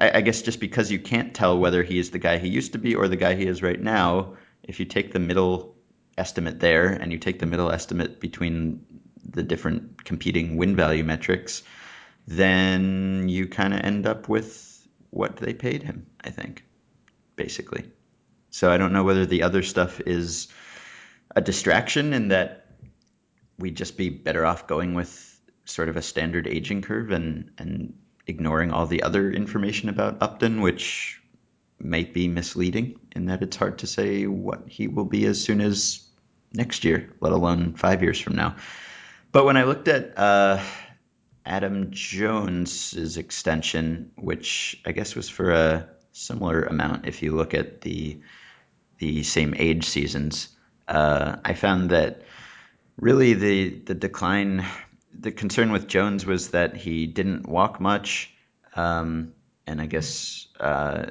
I, 0.00 0.20
guess 0.20 0.42
just 0.42 0.60
because 0.60 0.90
you 0.90 0.98
can't 0.98 1.34
tell 1.34 1.58
whether 1.58 1.82
he 1.82 1.98
is 1.98 2.10
the 2.10 2.18
guy 2.18 2.38
he 2.38 2.48
used 2.48 2.72
to 2.72 2.78
be 2.78 2.94
or 2.94 3.08
the 3.08 3.16
guy 3.16 3.34
he 3.34 3.46
is 3.46 3.62
right 3.62 3.80
now, 3.80 4.34
if 4.62 4.80
you 4.80 4.86
take 4.86 5.12
the 5.12 5.18
middle 5.18 5.76
estimate 6.18 6.60
there 6.60 6.88
and 6.88 7.12
you 7.12 7.18
take 7.18 7.38
the 7.38 7.46
middle 7.46 7.70
estimate 7.70 8.20
between 8.20 8.84
the 9.24 9.42
different 9.42 10.04
competing 10.04 10.56
win 10.56 10.76
value 10.76 11.04
metrics, 11.04 11.62
then 12.26 13.28
you 13.28 13.46
kind 13.48 13.74
of 13.74 13.80
end 13.80 14.06
up 14.06 14.28
with 14.28 14.86
what 15.10 15.36
they 15.36 15.54
paid 15.54 15.82
him, 15.82 16.06
I 16.22 16.30
think, 16.30 16.64
basically. 17.36 17.90
So 18.50 18.70
I 18.70 18.76
don't 18.76 18.92
know 18.92 19.04
whether 19.04 19.26
the 19.26 19.44
other 19.44 19.62
stuff 19.62 20.00
is 20.00 20.48
a 21.34 21.40
distraction 21.40 22.12
in 22.12 22.28
that 22.28 22.66
we'd 23.60 23.76
just 23.76 23.96
be 23.96 24.08
better 24.08 24.44
off 24.44 24.66
going 24.66 24.94
with 24.94 25.38
sort 25.64 25.88
of 25.88 25.96
a 25.96 26.02
standard 26.02 26.46
aging 26.46 26.82
curve 26.82 27.10
and, 27.10 27.50
and 27.58 27.94
ignoring 28.26 28.72
all 28.72 28.86
the 28.86 29.02
other 29.02 29.30
information 29.30 29.88
about 29.88 30.22
Upton, 30.22 30.60
which 30.60 31.20
might 31.78 32.12
be 32.12 32.28
misleading 32.28 32.98
in 33.16 33.26
that 33.26 33.42
it's 33.42 33.56
hard 33.56 33.78
to 33.78 33.86
say 33.86 34.26
what 34.26 34.68
he 34.68 34.88
will 34.88 35.04
be 35.04 35.24
as 35.26 35.42
soon 35.42 35.60
as 35.60 36.06
next 36.52 36.84
year, 36.84 37.12
let 37.20 37.32
alone 37.32 37.74
five 37.74 38.02
years 38.02 38.20
from 38.20 38.34
now. 38.34 38.56
But 39.32 39.44
when 39.44 39.56
I 39.56 39.64
looked 39.64 39.88
at 39.88 40.18
uh, 40.18 40.62
Adam 41.46 41.88
Jones's 41.90 43.16
extension, 43.16 44.10
which 44.16 44.80
I 44.84 44.92
guess 44.92 45.14
was 45.14 45.28
for 45.28 45.52
a 45.52 45.88
similar 46.12 46.62
amount, 46.62 47.06
if 47.06 47.22
you 47.22 47.34
look 47.36 47.54
at 47.54 47.80
the 47.80 48.20
the 48.98 49.22
same 49.22 49.54
age 49.56 49.86
seasons, 49.86 50.48
uh, 50.86 51.36
I 51.42 51.54
found 51.54 51.88
that 51.90 52.22
really 53.00 53.34
the 53.34 53.70
the 53.70 53.94
decline 53.94 54.64
the 55.18 55.32
concern 55.32 55.72
with 55.72 55.88
Jones 55.88 56.24
was 56.24 56.50
that 56.50 56.76
he 56.76 57.06
didn't 57.06 57.48
walk 57.48 57.80
much, 57.80 58.32
um, 58.76 59.32
and 59.66 59.80
I 59.80 59.86
guess 59.86 60.46
uh, 60.58 61.06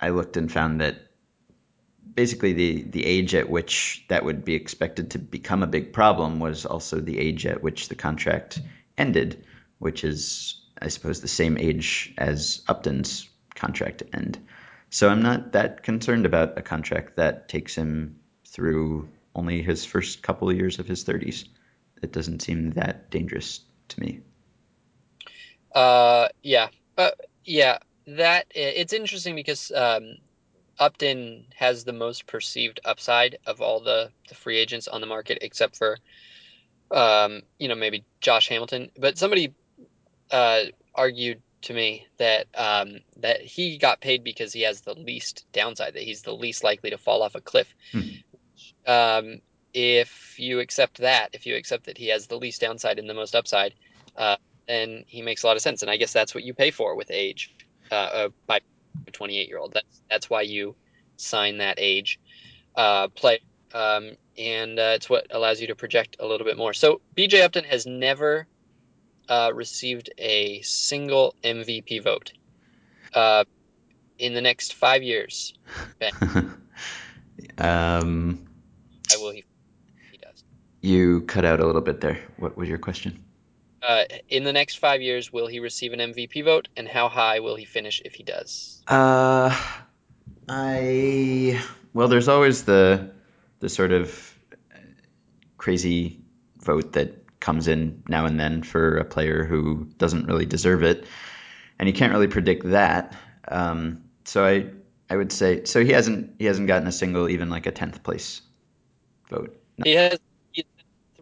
I 0.00 0.10
looked 0.10 0.36
and 0.36 0.50
found 0.50 0.80
that 0.80 0.96
basically 2.14 2.54
the 2.54 2.82
the 2.82 3.06
age 3.06 3.34
at 3.34 3.48
which 3.48 4.04
that 4.08 4.24
would 4.24 4.44
be 4.44 4.54
expected 4.54 5.12
to 5.12 5.18
become 5.18 5.62
a 5.62 5.68
big 5.68 5.92
problem 5.92 6.40
was 6.40 6.66
also 6.66 7.00
the 7.00 7.18
age 7.18 7.46
at 7.46 7.62
which 7.62 7.88
the 7.88 7.94
contract 7.94 8.60
ended, 8.98 9.44
which 9.78 10.04
is 10.04 10.60
I 10.80 10.88
suppose 10.88 11.20
the 11.20 11.28
same 11.28 11.58
age 11.58 12.14
as 12.18 12.62
Upton's 12.66 13.28
contract 13.54 14.02
end. 14.12 14.38
So 14.88 15.08
I'm 15.08 15.22
not 15.22 15.52
that 15.52 15.82
concerned 15.82 16.26
about 16.26 16.58
a 16.58 16.62
contract 16.62 17.16
that 17.16 17.48
takes 17.48 17.76
him 17.76 18.18
through 18.44 19.08
only 19.34 19.62
his 19.62 19.84
first 19.84 20.22
couple 20.22 20.50
of 20.50 20.56
years 20.56 20.78
of 20.78 20.86
his 20.86 21.04
30s 21.04 21.46
it 22.02 22.12
doesn't 22.12 22.40
seem 22.40 22.70
that 22.72 23.10
dangerous 23.10 23.60
to 23.88 24.00
me. 24.00 24.20
Uh, 25.74 26.28
yeah, 26.42 26.68
uh, 26.96 27.10
yeah. 27.44 27.78
That 28.06 28.46
it's 28.54 28.92
interesting 28.92 29.36
because 29.36 29.70
um, 29.70 30.16
Upton 30.78 31.46
has 31.54 31.84
the 31.84 31.92
most 31.92 32.26
perceived 32.26 32.80
upside 32.84 33.38
of 33.46 33.60
all 33.60 33.80
the 33.80 34.10
the 34.28 34.34
free 34.34 34.56
agents 34.56 34.88
on 34.88 35.00
the 35.00 35.06
market, 35.06 35.38
except 35.42 35.76
for 35.76 35.98
um, 36.90 37.42
you 37.58 37.68
know 37.68 37.76
maybe 37.76 38.04
Josh 38.20 38.48
Hamilton. 38.48 38.90
But 38.98 39.16
somebody 39.16 39.54
uh, 40.32 40.62
argued 40.94 41.40
to 41.62 41.74
me 41.74 42.06
that 42.16 42.46
um, 42.56 43.00
that 43.18 43.42
he 43.42 43.78
got 43.78 44.00
paid 44.00 44.24
because 44.24 44.52
he 44.52 44.62
has 44.62 44.80
the 44.80 44.94
least 44.94 45.44
downside, 45.52 45.94
that 45.94 46.02
he's 46.02 46.22
the 46.22 46.34
least 46.34 46.64
likely 46.64 46.90
to 46.90 46.98
fall 46.98 47.22
off 47.22 47.36
a 47.36 47.40
cliff. 47.40 47.72
Hmm. 47.92 48.00
Um, 48.86 49.40
if 49.72 50.38
you 50.38 50.60
accept 50.60 50.98
that, 50.98 51.30
if 51.32 51.46
you 51.46 51.56
accept 51.56 51.86
that 51.86 51.96
he 51.96 52.08
has 52.08 52.26
the 52.26 52.36
least 52.36 52.60
downside 52.60 52.98
and 52.98 53.08
the 53.08 53.14
most 53.14 53.34
upside, 53.34 53.74
uh, 54.16 54.36
then 54.66 55.04
he 55.06 55.22
makes 55.22 55.42
a 55.42 55.46
lot 55.46 55.56
of 55.56 55.62
sense. 55.62 55.82
And 55.82 55.90
I 55.90 55.96
guess 55.96 56.12
that's 56.12 56.34
what 56.34 56.44
you 56.44 56.54
pay 56.54 56.70
for 56.70 56.94
with 56.96 57.10
age, 57.10 57.54
uh, 57.90 58.28
by 58.46 58.60
a 59.06 59.10
28 59.10 59.48
year 59.48 59.58
old. 59.58 59.72
That's 59.72 60.02
that's 60.08 60.30
why 60.30 60.42
you 60.42 60.74
sign 61.16 61.58
that 61.58 61.76
age 61.78 62.18
uh, 62.74 63.08
play, 63.08 63.40
um, 63.74 64.12
and 64.38 64.78
uh, 64.78 64.92
it's 64.94 65.08
what 65.08 65.26
allows 65.30 65.60
you 65.60 65.68
to 65.68 65.74
project 65.74 66.16
a 66.20 66.26
little 66.26 66.46
bit 66.46 66.56
more. 66.56 66.72
So 66.72 67.00
B.J. 67.14 67.42
Upton 67.42 67.64
has 67.64 67.86
never 67.86 68.46
uh, 69.28 69.52
received 69.54 70.10
a 70.18 70.60
single 70.62 71.34
MVP 71.44 72.02
vote 72.02 72.32
uh, 73.14 73.44
in 74.18 74.34
the 74.34 74.40
next 74.40 74.74
five 74.74 75.02
years. 75.02 75.54
um, 77.58 77.58
I 77.58 77.98
will 77.98 78.36
he 78.36 78.49
you 80.80 81.22
cut 81.22 81.44
out 81.44 81.60
a 81.60 81.66
little 81.66 81.80
bit 81.80 82.00
there. 82.00 82.18
What 82.36 82.56
was 82.56 82.68
your 82.68 82.78
question? 82.78 83.22
Uh, 83.82 84.04
in 84.28 84.44
the 84.44 84.52
next 84.52 84.78
five 84.78 85.00
years, 85.00 85.32
will 85.32 85.46
he 85.46 85.58
receive 85.58 85.92
an 85.92 86.00
MVP 86.00 86.44
vote, 86.44 86.68
and 86.76 86.86
how 86.86 87.08
high 87.08 87.40
will 87.40 87.56
he 87.56 87.64
finish 87.64 88.02
if 88.04 88.14
he 88.14 88.22
does? 88.22 88.82
Uh, 88.86 89.56
I 90.48 91.62
well, 91.94 92.08
there's 92.08 92.28
always 92.28 92.64
the 92.64 93.10
the 93.60 93.68
sort 93.68 93.92
of 93.92 94.38
crazy 95.56 96.20
vote 96.58 96.92
that 96.92 97.40
comes 97.40 97.68
in 97.68 98.02
now 98.06 98.26
and 98.26 98.38
then 98.38 98.62
for 98.62 98.98
a 98.98 99.04
player 99.04 99.44
who 99.44 99.88
doesn't 99.96 100.26
really 100.26 100.46
deserve 100.46 100.82
it, 100.82 101.06
and 101.78 101.88
you 101.88 101.94
can't 101.94 102.12
really 102.12 102.28
predict 102.28 102.70
that. 102.70 103.16
Um, 103.48 104.04
so 104.24 104.44
I 104.44 104.66
I 105.08 105.16
would 105.16 105.32
say 105.32 105.64
so 105.64 105.82
he 105.82 105.92
hasn't 105.92 106.34
he 106.38 106.44
hasn't 106.44 106.68
gotten 106.68 106.86
a 106.86 106.92
single 106.92 107.28
even 107.28 107.48
like 107.48 107.66
a 107.66 107.72
tenth 107.72 108.02
place 108.02 108.42
vote. 109.28 109.56
No. 109.78 109.84
He 109.84 109.94
has 109.94 110.18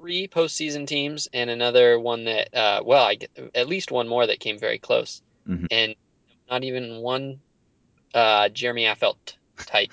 three 0.08 0.26
postseason 0.26 0.86
teams 0.86 1.28
and 1.34 1.50
another 1.50 2.00
one 2.00 2.24
that, 2.24 2.54
uh, 2.54 2.82
well, 2.82 3.04
I 3.04 3.18
at 3.54 3.68
least 3.68 3.90
one 3.90 4.08
more 4.08 4.26
that 4.26 4.40
came 4.40 4.58
very 4.58 4.78
close, 4.78 5.20
mm-hmm. 5.46 5.66
and 5.70 5.94
not 6.50 6.64
even 6.64 7.02
one 7.02 7.40
uh, 8.14 8.48
Jeremy 8.48 8.84
Affeldt 8.84 9.36
type. 9.58 9.90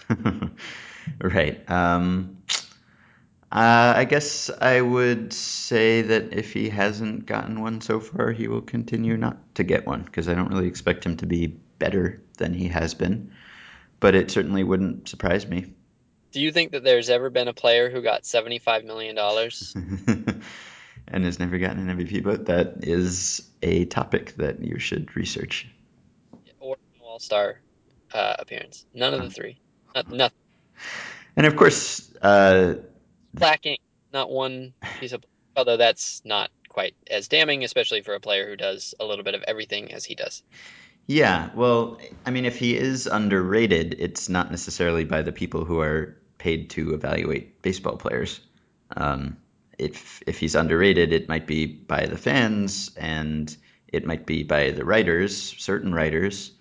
right. 1.21 1.69
Um, 1.69 2.37
Uh, 3.51 3.93
I 3.95 4.05
guess 4.05 4.49
I 4.61 4.81
would 4.81 5.33
say 5.33 6.01
that 6.01 6.33
if 6.33 6.53
he 6.53 6.69
hasn't 6.69 7.25
gotten 7.25 7.61
one 7.61 7.81
so 7.81 7.99
far, 7.99 8.31
he 8.31 8.47
will 8.47 8.61
continue 8.61 9.17
not 9.17 9.37
to 9.55 9.63
get 9.63 9.85
one 9.85 10.03
because 10.03 10.27
I 10.29 10.33
don't 10.33 10.49
really 10.49 10.67
expect 10.67 11.05
him 11.05 11.15
to 11.17 11.25
be 11.25 11.47
better 11.79 12.21
than 12.37 12.53
he 12.53 12.67
has 12.69 12.93
been. 12.93 13.31
But 13.99 14.15
it 14.15 14.31
certainly 14.31 14.63
wouldn't 14.63 15.07
surprise 15.07 15.45
me. 15.47 15.73
Do 16.35 16.41
you 16.41 16.51
think 16.51 16.73
that 16.73 16.83
there's 16.83 17.09
ever 17.09 17.29
been 17.29 17.47
a 17.47 17.53
player 17.53 17.89
who 17.89 18.01
got 18.01 18.23
$75 18.23 18.83
million? 18.83 19.17
and 21.07 21.23
has 21.23 21.39
never 21.39 21.57
gotten 21.57 21.87
an 21.87 21.97
MVP, 21.97 22.23
but 22.25 22.47
that 22.47 22.79
is 22.81 23.49
a 23.61 23.85
topic 23.85 24.35
that 24.35 24.59
you 24.59 24.77
should 24.77 25.15
research. 25.15 25.65
or 26.59 26.75
an 26.75 27.01
all-star 27.05 27.61
uh, 28.13 28.35
appearance? 28.37 28.85
None 28.93 29.13
of 29.13 29.21
the 29.21 29.29
three. 29.29 29.57
Not, 29.95 30.11
nothing. 30.11 30.37
And 31.37 31.45
of 31.45 31.55
course, 31.55 32.11
uh, 32.21 32.73
Black 33.33 33.65
ink, 33.65 33.79
not 34.11 34.29
one 34.29 34.73
piece 34.99 35.13
of. 35.13 35.23
Although 35.55 35.77
that's 35.77 36.21
not 36.25 36.51
quite 36.67 36.95
as 37.09 37.29
damning, 37.29 37.63
especially 37.63 38.01
for 38.01 38.13
a 38.13 38.19
player 38.19 38.49
who 38.49 38.57
does 38.57 38.93
a 38.99 39.05
little 39.05 39.23
bit 39.23 39.35
of 39.35 39.43
everything 39.43 39.93
as 39.93 40.03
he 40.03 40.15
does. 40.15 40.43
yeah, 41.07 41.51
well, 41.55 41.97
I 42.25 42.31
mean, 42.31 42.43
if 42.43 42.57
he 42.57 42.75
is 42.75 43.07
underrated, 43.07 43.95
it's 43.99 44.27
not 44.27 44.51
necessarily 44.51 45.05
by 45.05 45.21
the 45.21 45.31
people 45.31 45.63
who 45.63 45.79
are 45.79 46.17
paid 46.37 46.69
to 46.71 46.93
evaluate 46.93 47.61
baseball 47.61 47.97
players. 47.97 48.39
Um, 48.95 49.37
if 49.77 50.23
if 50.25 50.39
he's 50.39 50.55
underrated, 50.55 51.13
it 51.13 51.27
might 51.27 51.47
be 51.47 51.65
by 51.65 52.05
the 52.05 52.17
fans 52.17 52.91
and 52.97 53.55
it 53.87 54.05
might 54.05 54.25
be 54.25 54.43
by 54.43 54.71
the 54.71 54.85
writers, 54.85 55.55
certain 55.57 55.93
writers. 55.93 56.51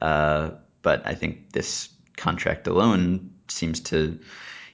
Uh, 0.00 0.50
but 0.82 1.06
I 1.06 1.14
think 1.14 1.52
this 1.52 1.88
contract 2.16 2.66
alone 2.66 3.34
seems 3.48 3.80
to 3.80 4.20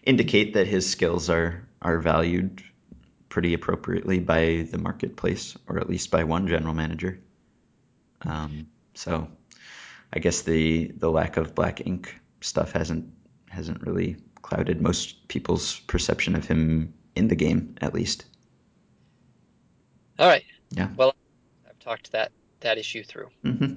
indicate 0.03 0.55
that 0.55 0.67
his 0.67 0.89
skills 0.89 1.31
are 1.31 1.69
are 1.81 1.99
valued 1.99 2.63
pretty 3.29 3.55
appropriately 3.55 4.19
by 4.19 4.67
the 4.71 4.79
marketplace, 4.79 5.57
or 5.69 5.79
at 5.79 5.89
least 5.89 6.11
by 6.11 6.25
one 6.25 6.49
general 6.49 6.75
manager. 6.75 7.21
Um, 8.23 8.69
so 8.95 9.29
I 10.13 10.19
guess 10.19 10.43
the 10.43 10.93
the 10.97 11.11
lack 11.11 11.37
of 11.37 11.55
black 11.55 11.87
ink 11.87 12.15
stuff 12.41 12.73
hasn't 12.73 13.13
hasn't 13.49 13.83
really 13.83 14.17
clouded 14.43 14.81
most 14.81 15.29
people's 15.29 15.81
perception 15.81 16.35
of 16.35 16.47
him 16.47 16.95
in 17.15 17.29
the 17.29 17.37
game, 17.37 17.75
at 17.81 17.95
least. 17.95 18.25
All 20.19 20.27
right. 20.29 20.45
Yeah. 20.71 20.89
Well, 20.97 21.15
I've 21.69 21.79
talked 21.79 22.13
that 22.13 22.33
that 22.61 22.79
issue 22.79 23.03
through. 23.05 23.29
hmm 23.43 23.75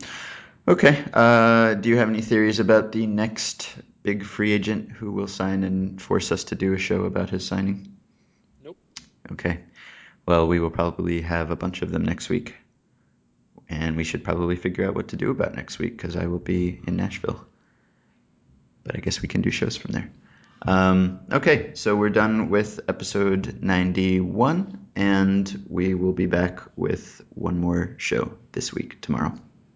Okay. 0.68 1.03
Uh, 1.12 1.74
do 1.74 1.89
you 1.89 1.98
have 1.98 2.10
any 2.10 2.22
theories 2.22 2.60
about 2.60 2.91
the 2.91 3.08
next 3.08 3.75
big 4.03 4.24
free 4.24 4.51
agent 4.51 4.91
who 4.91 5.12
will 5.12 5.27
sign 5.27 5.63
and 5.63 6.00
force 6.01 6.32
us 6.32 6.46
to 6.46 6.56
do 6.56 6.74
a 6.74 6.77
show 6.77 7.06
about 7.06 7.32
his 7.32 7.46
signing? 7.46 7.98
Nope. 8.63 8.77
Okay. 9.32 9.62
Well, 10.25 10.48
we 10.48 10.60
will 10.60 10.70
probably 10.70 11.22
have 11.22 11.50
a 11.50 11.56
bunch 11.56 11.82
of 11.82 11.91
them 11.91 12.06
next 12.06 12.30
week. 12.30 12.56
And 13.70 13.98
we 13.98 14.03
should 14.03 14.24
probably 14.24 14.56
figure 14.56 14.88
out 14.88 14.96
what 14.96 15.08
to 15.10 15.15
do 15.15 15.32
about 15.32 15.56
next 15.56 15.80
week 15.80 15.98
because 15.98 16.15
I 16.15 16.27
will 16.27 16.39
be 16.39 16.80
in 16.86 16.96
Nashville. 16.96 17.44
But 18.84 18.98
I 18.98 19.00
guess 19.00 19.22
we 19.22 19.27
can 19.27 19.41
do 19.41 19.50
shows 19.50 19.77
from 19.77 19.94
there. 19.94 20.12
Um, 20.63 21.22
okay, 21.32 21.72
so 21.74 21.96
we're 21.96 22.10
done 22.10 22.50
with 22.50 22.80
episode 22.88 23.62
91, 23.62 24.88
and 24.96 25.65
we 25.70 25.96
will 25.96 26.13
be 26.13 26.27
back 26.27 26.60
with 26.75 27.22
one 27.30 27.58
more 27.58 27.96
show 27.98 28.38
this 28.51 28.74
week, 28.74 29.01
tomorrow. 29.01 29.34